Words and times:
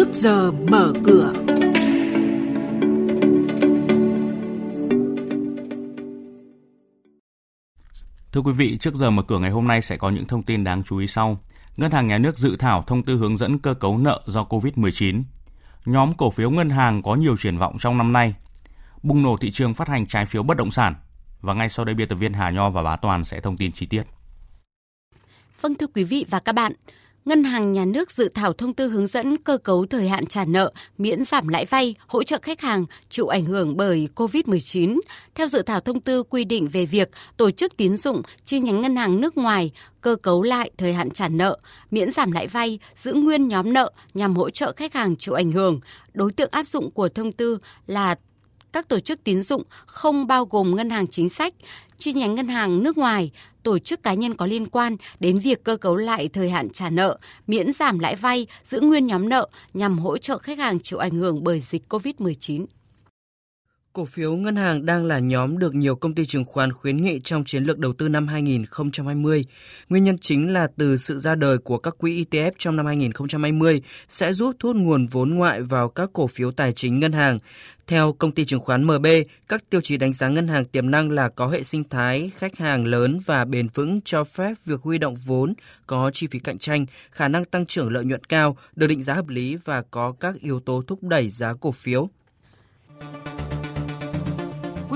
trước 0.00 0.12
giờ 0.14 0.50
mở 0.50 0.92
cửa. 1.04 1.32
Thưa 8.32 8.40
quý 8.40 8.52
vị, 8.52 8.78
trước 8.78 8.94
giờ 8.94 9.10
mở 9.10 9.22
cửa 9.22 9.38
ngày 9.38 9.50
hôm 9.50 9.68
nay 9.68 9.82
sẽ 9.82 9.96
có 9.96 10.10
những 10.10 10.26
thông 10.26 10.42
tin 10.42 10.64
đáng 10.64 10.82
chú 10.82 10.98
ý 10.98 11.06
sau. 11.06 11.38
Ngân 11.76 11.90
hàng 11.90 12.06
Nhà 12.06 12.18
nước 12.18 12.38
dự 12.38 12.56
thảo 12.56 12.84
thông 12.86 13.02
tư 13.02 13.16
hướng 13.16 13.36
dẫn 13.36 13.58
cơ 13.58 13.74
cấu 13.74 13.98
nợ 13.98 14.22
do 14.26 14.44
Covid-19. 14.44 15.22
Nhóm 15.84 16.12
cổ 16.12 16.30
phiếu 16.30 16.50
ngân 16.50 16.70
hàng 16.70 17.02
có 17.02 17.14
nhiều 17.14 17.36
triển 17.36 17.58
vọng 17.58 17.76
trong 17.78 17.98
năm 17.98 18.12
nay. 18.12 18.34
Bùng 19.02 19.22
nổ 19.22 19.36
thị 19.36 19.50
trường 19.50 19.74
phát 19.74 19.88
hành 19.88 20.06
trái 20.06 20.26
phiếu 20.26 20.42
bất 20.42 20.56
động 20.56 20.70
sản. 20.70 20.94
Và 21.40 21.54
ngay 21.54 21.68
sau 21.68 21.84
đây 21.84 21.94
biên 21.94 22.08
tập 22.08 22.14
viên 22.14 22.32
Hà 22.32 22.50
Nho 22.50 22.70
và 22.70 22.82
Bá 22.82 22.96
Toàn 22.96 23.24
sẽ 23.24 23.40
thông 23.40 23.56
tin 23.56 23.72
chi 23.72 23.86
tiết. 23.86 24.02
Vâng 25.60 25.74
thưa 25.74 25.86
quý 25.86 26.04
vị 26.04 26.26
và 26.30 26.40
các 26.40 26.52
bạn, 26.52 26.72
Ngân 27.30 27.44
hàng 27.44 27.72
Nhà 27.72 27.84
nước 27.84 28.10
dự 28.10 28.28
thảo 28.34 28.52
thông 28.52 28.74
tư 28.74 28.88
hướng 28.88 29.06
dẫn 29.06 29.36
cơ 29.36 29.58
cấu 29.58 29.86
thời 29.86 30.08
hạn 30.08 30.26
trả 30.26 30.44
nợ, 30.44 30.72
miễn 30.98 31.24
giảm 31.24 31.48
lãi 31.48 31.64
vay, 31.64 31.94
hỗ 32.06 32.22
trợ 32.22 32.38
khách 32.42 32.60
hàng 32.60 32.86
chịu 33.10 33.26
ảnh 33.26 33.44
hưởng 33.44 33.76
bởi 33.76 34.08
COVID-19. 34.14 35.00
Theo 35.34 35.48
dự 35.48 35.62
thảo 35.62 35.80
thông 35.80 36.00
tư 36.00 36.22
quy 36.22 36.44
định 36.44 36.68
về 36.68 36.86
việc 36.86 37.08
tổ 37.36 37.50
chức 37.50 37.76
tín 37.76 37.96
dụng 37.96 38.22
chi 38.44 38.58
nhánh 38.60 38.80
ngân 38.80 38.96
hàng 38.96 39.20
nước 39.20 39.36
ngoài 39.36 39.70
cơ 40.00 40.16
cấu 40.22 40.42
lại 40.42 40.70
thời 40.78 40.92
hạn 40.92 41.10
trả 41.10 41.28
nợ, 41.28 41.58
miễn 41.90 42.12
giảm 42.12 42.32
lãi 42.32 42.46
vay, 42.46 42.78
giữ 42.94 43.12
nguyên 43.12 43.48
nhóm 43.48 43.72
nợ 43.72 43.92
nhằm 44.14 44.36
hỗ 44.36 44.50
trợ 44.50 44.72
khách 44.76 44.94
hàng 44.94 45.16
chịu 45.16 45.34
ảnh 45.34 45.52
hưởng. 45.52 45.80
Đối 46.14 46.32
tượng 46.32 46.50
áp 46.52 46.66
dụng 46.66 46.90
của 46.90 47.08
thông 47.08 47.32
tư 47.32 47.58
là 47.86 48.14
các 48.72 48.88
tổ 48.88 49.00
chức 49.00 49.24
tín 49.24 49.42
dụng 49.42 49.62
không 49.86 50.26
bao 50.26 50.44
gồm 50.44 50.76
ngân 50.76 50.90
hàng 50.90 51.06
chính 51.06 51.28
sách, 51.28 51.54
chi 51.98 52.12
nhánh 52.12 52.34
ngân 52.34 52.48
hàng 52.48 52.82
nước 52.82 52.98
ngoài, 52.98 53.30
tổ 53.62 53.78
chức 53.78 54.02
cá 54.02 54.14
nhân 54.14 54.34
có 54.34 54.46
liên 54.46 54.66
quan 54.66 54.96
đến 55.20 55.38
việc 55.38 55.64
cơ 55.64 55.76
cấu 55.76 55.96
lại 55.96 56.28
thời 56.28 56.50
hạn 56.50 56.70
trả 56.70 56.90
nợ, 56.90 57.18
miễn 57.46 57.72
giảm 57.72 57.98
lãi 57.98 58.16
vay, 58.16 58.46
giữ 58.64 58.80
nguyên 58.80 59.06
nhóm 59.06 59.28
nợ 59.28 59.48
nhằm 59.74 59.98
hỗ 59.98 60.18
trợ 60.18 60.38
khách 60.38 60.58
hàng 60.58 60.80
chịu 60.80 60.98
ảnh 60.98 61.10
hưởng 61.10 61.44
bởi 61.44 61.60
dịch 61.60 61.82
COVID-19. 61.88 62.66
Cổ 63.92 64.04
phiếu 64.04 64.36
ngân 64.36 64.56
hàng 64.56 64.86
đang 64.86 65.04
là 65.04 65.18
nhóm 65.18 65.58
được 65.58 65.74
nhiều 65.74 65.96
công 65.96 66.14
ty 66.14 66.26
chứng 66.26 66.44
khoán 66.44 66.72
khuyến 66.72 66.96
nghị 66.96 67.20
trong 67.24 67.44
chiến 67.44 67.64
lược 67.64 67.78
đầu 67.78 67.92
tư 67.92 68.08
năm 68.08 68.28
2020. 68.28 69.44
Nguyên 69.88 70.04
nhân 70.04 70.18
chính 70.18 70.52
là 70.52 70.68
từ 70.76 70.96
sự 70.96 71.18
ra 71.18 71.34
đời 71.34 71.58
của 71.58 71.78
các 71.78 71.94
quỹ 71.98 72.24
ETF 72.24 72.50
trong 72.58 72.76
năm 72.76 72.86
2020 72.86 73.82
sẽ 74.08 74.32
giúp 74.32 74.56
thu 74.58 74.68
hút 74.68 74.76
nguồn 74.76 75.06
vốn 75.06 75.34
ngoại 75.34 75.62
vào 75.62 75.88
các 75.88 76.10
cổ 76.12 76.26
phiếu 76.26 76.52
tài 76.52 76.72
chính 76.72 77.00
ngân 77.00 77.12
hàng. 77.12 77.38
Theo 77.86 78.12
công 78.12 78.32
ty 78.32 78.44
chứng 78.44 78.60
khoán 78.60 78.84
MB, 78.84 79.06
các 79.48 79.70
tiêu 79.70 79.80
chí 79.80 79.96
đánh 79.96 80.12
giá 80.12 80.28
ngân 80.28 80.48
hàng 80.48 80.64
tiềm 80.64 80.90
năng 80.90 81.10
là 81.10 81.28
có 81.28 81.46
hệ 81.46 81.62
sinh 81.62 81.84
thái 81.84 82.30
khách 82.36 82.58
hàng 82.58 82.84
lớn 82.84 83.18
và 83.26 83.44
bền 83.44 83.68
vững 83.74 84.00
cho 84.04 84.24
phép 84.24 84.54
việc 84.64 84.80
huy 84.82 84.98
động 84.98 85.14
vốn, 85.26 85.54
có 85.86 86.10
chi 86.14 86.26
phí 86.30 86.38
cạnh 86.38 86.58
tranh, 86.58 86.86
khả 87.10 87.28
năng 87.28 87.44
tăng 87.44 87.66
trưởng 87.66 87.92
lợi 87.92 88.04
nhuận 88.04 88.24
cao, 88.24 88.56
được 88.76 88.86
định 88.86 89.02
giá 89.02 89.14
hợp 89.14 89.28
lý 89.28 89.56
và 89.64 89.82
có 89.90 90.12
các 90.20 90.34
yếu 90.40 90.60
tố 90.60 90.82
thúc 90.86 91.02
đẩy 91.02 91.28
giá 91.30 91.54
cổ 91.60 91.72
phiếu. 91.72 92.08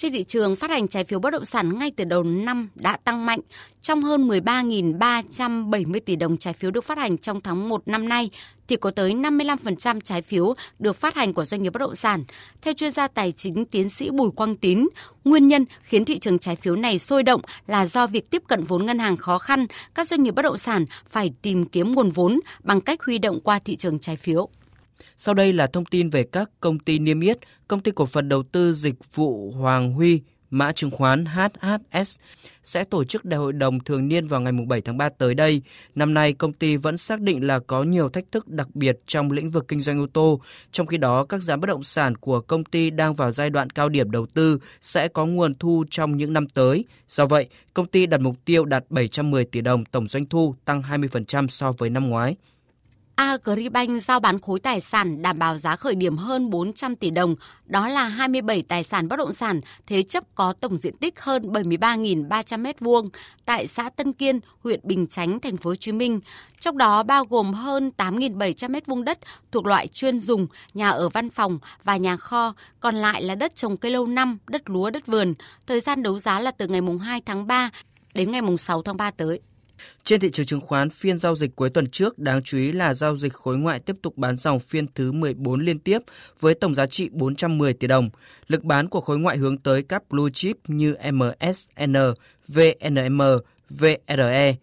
Trên 0.00 0.12
thị 0.12 0.22
trường 0.22 0.56
phát 0.56 0.70
hành 0.70 0.88
trái 0.88 1.04
phiếu 1.04 1.18
bất 1.18 1.30
động 1.30 1.44
sản 1.44 1.78
ngay 1.78 1.90
từ 1.96 2.04
đầu 2.04 2.22
năm 2.22 2.68
đã 2.74 2.96
tăng 2.96 3.26
mạnh. 3.26 3.40
Trong 3.82 4.02
hơn 4.02 4.28
13.370 4.28 6.00
tỷ 6.06 6.16
đồng 6.16 6.36
trái 6.36 6.52
phiếu 6.52 6.70
được 6.70 6.84
phát 6.84 6.98
hành 6.98 7.18
trong 7.18 7.40
tháng 7.40 7.68
1 7.68 7.88
năm 7.88 8.08
nay, 8.08 8.30
thì 8.68 8.76
có 8.76 8.90
tới 8.90 9.12
55% 9.14 10.00
trái 10.00 10.22
phiếu 10.22 10.54
được 10.78 10.96
phát 10.96 11.14
hành 11.14 11.32
của 11.32 11.44
doanh 11.44 11.62
nghiệp 11.62 11.72
bất 11.72 11.78
động 11.78 11.94
sản. 11.94 12.24
Theo 12.62 12.74
chuyên 12.74 12.90
gia 12.90 13.08
tài 13.08 13.32
chính 13.32 13.64
tiến 13.64 13.88
sĩ 13.88 14.10
Bùi 14.10 14.30
Quang 14.30 14.56
Tín, 14.56 14.88
nguyên 15.24 15.48
nhân 15.48 15.64
khiến 15.82 16.04
thị 16.04 16.18
trường 16.18 16.38
trái 16.38 16.56
phiếu 16.56 16.76
này 16.76 16.98
sôi 16.98 17.22
động 17.22 17.40
là 17.66 17.86
do 17.86 18.06
việc 18.06 18.30
tiếp 18.30 18.42
cận 18.48 18.64
vốn 18.64 18.86
ngân 18.86 18.98
hàng 18.98 19.16
khó 19.16 19.38
khăn, 19.38 19.66
các 19.94 20.08
doanh 20.08 20.22
nghiệp 20.22 20.34
bất 20.34 20.42
động 20.42 20.58
sản 20.58 20.84
phải 21.08 21.32
tìm 21.42 21.64
kiếm 21.64 21.92
nguồn 21.92 22.10
vốn 22.10 22.40
bằng 22.62 22.80
cách 22.80 23.02
huy 23.02 23.18
động 23.18 23.40
qua 23.40 23.58
thị 23.58 23.76
trường 23.76 23.98
trái 23.98 24.16
phiếu. 24.16 24.48
Sau 25.16 25.34
đây 25.34 25.52
là 25.52 25.66
thông 25.66 25.84
tin 25.84 26.10
về 26.10 26.24
các 26.24 26.50
công 26.60 26.78
ty 26.78 26.98
niêm 26.98 27.20
yết, 27.20 27.38
công 27.68 27.80
ty 27.80 27.90
cổ 27.90 28.06
phần 28.06 28.28
đầu 28.28 28.42
tư 28.42 28.74
dịch 28.74 29.14
vụ 29.14 29.50
Hoàng 29.50 29.92
Huy, 29.92 30.20
mã 30.50 30.72
chứng 30.72 30.90
khoán 30.90 31.24
HHS 31.24 32.18
sẽ 32.62 32.84
tổ 32.84 33.04
chức 33.04 33.24
đại 33.24 33.38
hội 33.38 33.52
đồng 33.52 33.80
thường 33.84 34.08
niên 34.08 34.26
vào 34.26 34.40
ngày 34.40 34.52
7 34.68 34.80
tháng 34.80 34.98
3 34.98 35.08
tới 35.08 35.34
đây. 35.34 35.62
Năm 35.94 36.14
nay, 36.14 36.32
công 36.32 36.52
ty 36.52 36.76
vẫn 36.76 36.96
xác 36.96 37.20
định 37.20 37.46
là 37.46 37.58
có 37.58 37.82
nhiều 37.82 38.08
thách 38.08 38.24
thức 38.32 38.48
đặc 38.48 38.68
biệt 38.74 38.98
trong 39.06 39.30
lĩnh 39.30 39.50
vực 39.50 39.68
kinh 39.68 39.80
doanh 39.80 40.00
ô 40.00 40.06
tô. 40.12 40.40
Trong 40.72 40.86
khi 40.86 40.96
đó, 40.96 41.24
các 41.24 41.42
giá 41.42 41.56
bất 41.56 41.66
động 41.66 41.82
sản 41.82 42.16
của 42.16 42.40
công 42.40 42.64
ty 42.64 42.90
đang 42.90 43.14
vào 43.14 43.32
giai 43.32 43.50
đoạn 43.50 43.70
cao 43.70 43.88
điểm 43.88 44.10
đầu 44.10 44.26
tư 44.26 44.58
sẽ 44.80 45.08
có 45.08 45.26
nguồn 45.26 45.54
thu 45.54 45.84
trong 45.90 46.16
những 46.16 46.32
năm 46.32 46.48
tới. 46.48 46.84
Do 47.08 47.26
vậy, 47.26 47.48
công 47.74 47.86
ty 47.86 48.06
đặt 48.06 48.20
mục 48.20 48.36
tiêu 48.44 48.64
đạt 48.64 48.84
710 48.90 49.44
tỷ 49.44 49.60
đồng 49.60 49.84
tổng 49.84 50.08
doanh 50.08 50.26
thu, 50.26 50.54
tăng 50.64 50.82
20% 50.82 51.46
so 51.48 51.72
với 51.72 51.90
năm 51.90 52.08
ngoái. 52.08 52.36
Agribank 53.20 54.02
giao 54.02 54.20
bán 54.20 54.40
khối 54.40 54.60
tài 54.60 54.80
sản 54.80 55.22
đảm 55.22 55.38
bảo 55.38 55.58
giá 55.58 55.76
khởi 55.76 55.94
điểm 55.94 56.16
hơn 56.16 56.50
400 56.50 56.96
tỷ 56.96 57.10
đồng, 57.10 57.36
đó 57.66 57.88
là 57.88 58.04
27 58.04 58.62
tài 58.62 58.82
sản 58.82 59.08
bất 59.08 59.16
động 59.16 59.32
sản 59.32 59.60
thế 59.86 60.02
chấp 60.02 60.24
có 60.34 60.52
tổng 60.52 60.76
diện 60.76 60.96
tích 60.96 61.20
hơn 61.20 61.52
73.300 61.52 62.62
m2 62.62 63.08
tại 63.44 63.66
xã 63.66 63.90
Tân 63.90 64.12
Kiên, 64.12 64.40
huyện 64.64 64.80
Bình 64.82 65.06
Chánh, 65.06 65.40
thành 65.40 65.56
phố 65.56 65.70
Hồ 65.70 65.74
Chí 65.76 65.92
Minh. 65.92 66.20
Trong 66.60 66.78
đó 66.78 67.02
bao 67.02 67.24
gồm 67.24 67.52
hơn 67.52 67.90
8.700 67.96 68.70
m2 68.70 69.02
đất 69.04 69.18
thuộc 69.52 69.66
loại 69.66 69.86
chuyên 69.88 70.18
dùng, 70.18 70.46
nhà 70.74 70.90
ở 70.90 71.08
văn 71.08 71.30
phòng 71.30 71.58
và 71.84 71.96
nhà 71.96 72.16
kho, 72.16 72.54
còn 72.80 72.94
lại 72.94 73.22
là 73.22 73.34
đất 73.34 73.54
trồng 73.54 73.76
cây 73.76 73.92
lâu 73.92 74.06
năm, 74.06 74.38
đất 74.46 74.70
lúa, 74.70 74.90
đất 74.90 75.06
vườn. 75.06 75.34
Thời 75.66 75.80
gian 75.80 76.02
đấu 76.02 76.18
giá 76.18 76.40
là 76.40 76.50
từ 76.50 76.66
ngày 76.66 76.80
2 77.00 77.20
tháng 77.20 77.46
3 77.46 77.70
đến 78.14 78.30
ngày 78.30 78.42
6 78.58 78.82
tháng 78.82 78.96
3 78.96 79.10
tới. 79.10 79.40
Trên 80.04 80.20
thị 80.20 80.30
trường 80.30 80.46
chứng 80.46 80.60
khoán, 80.60 80.90
phiên 80.90 81.18
giao 81.18 81.36
dịch 81.36 81.56
cuối 81.56 81.70
tuần 81.70 81.90
trước 81.90 82.18
đáng 82.18 82.42
chú 82.42 82.58
ý 82.58 82.72
là 82.72 82.94
giao 82.94 83.16
dịch 83.16 83.32
khối 83.32 83.58
ngoại 83.58 83.80
tiếp 83.80 83.96
tục 84.02 84.16
bán 84.16 84.36
dòng 84.36 84.58
phiên 84.58 84.86
thứ 84.94 85.12
14 85.12 85.60
liên 85.60 85.78
tiếp 85.78 85.98
với 86.40 86.54
tổng 86.54 86.74
giá 86.74 86.86
trị 86.86 87.08
410 87.12 87.72
tỷ 87.72 87.86
đồng. 87.86 88.10
Lực 88.46 88.64
bán 88.64 88.88
của 88.88 89.00
khối 89.00 89.18
ngoại 89.18 89.36
hướng 89.36 89.58
tới 89.58 89.82
các 89.82 90.02
blue 90.10 90.30
chip 90.34 90.56
như 90.68 90.94
MSN, 91.12 91.96
VNM, 92.48 93.20
VRE. 93.70 94.54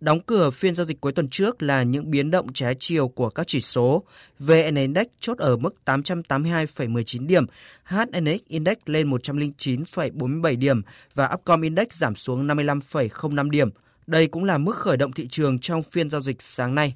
Đóng 0.00 0.20
cửa 0.26 0.50
phiên 0.50 0.74
giao 0.74 0.86
dịch 0.86 1.00
cuối 1.00 1.12
tuần 1.12 1.28
trước 1.28 1.62
là 1.62 1.82
những 1.82 2.10
biến 2.10 2.30
động 2.30 2.52
trái 2.52 2.76
chiều 2.78 3.08
của 3.08 3.30
các 3.30 3.46
chỉ 3.46 3.60
số. 3.60 4.02
VN 4.38 4.74
Index 4.74 5.06
chốt 5.20 5.38
ở 5.38 5.56
mức 5.56 5.74
882,19 5.84 7.26
điểm, 7.26 7.46
HNX 7.84 8.40
Index 8.48 8.76
lên 8.86 9.10
109,47 9.10 10.58
điểm 10.58 10.82
và 11.14 11.30
Upcom 11.34 11.62
Index 11.62 11.86
giảm 11.90 12.14
xuống 12.14 12.46
55,05 12.46 13.50
điểm. 13.50 13.70
Đây 14.06 14.26
cũng 14.26 14.44
là 14.44 14.58
mức 14.58 14.76
khởi 14.76 14.96
động 14.96 15.12
thị 15.12 15.28
trường 15.30 15.58
trong 15.58 15.82
phiên 15.82 16.10
giao 16.10 16.20
dịch 16.20 16.42
sáng 16.42 16.74
nay. 16.74 16.94